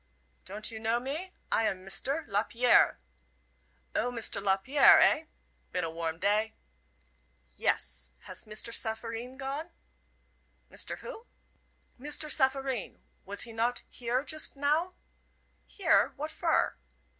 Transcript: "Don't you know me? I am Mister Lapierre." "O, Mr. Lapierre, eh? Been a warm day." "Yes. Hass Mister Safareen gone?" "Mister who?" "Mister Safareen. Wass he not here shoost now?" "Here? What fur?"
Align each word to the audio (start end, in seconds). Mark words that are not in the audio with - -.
"Don't 0.45 0.71
you 0.71 0.79
know 0.79 0.99
me? 0.99 1.31
I 1.51 1.65
am 1.67 1.85
Mister 1.85 2.25
Lapierre." 2.27 2.97
"O, 3.95 4.09
Mr. 4.09 4.41
Lapierre, 4.41 4.99
eh? 4.99 5.25
Been 5.71 5.83
a 5.83 5.91
warm 5.91 6.17
day." 6.17 6.55
"Yes. 7.51 8.09
Hass 8.21 8.47
Mister 8.47 8.71
Safareen 8.71 9.37
gone?" 9.37 9.69
"Mister 10.71 10.95
who?" 10.95 11.27
"Mister 11.99 12.29
Safareen. 12.29 13.01
Wass 13.25 13.41
he 13.43 13.53
not 13.53 13.83
here 13.89 14.23
shoost 14.25 14.55
now?" 14.55 14.95
"Here? 15.67 16.13
What 16.15 16.31
fur?" 16.31 16.73